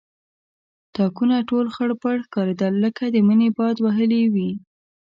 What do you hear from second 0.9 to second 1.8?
تاکونه ټول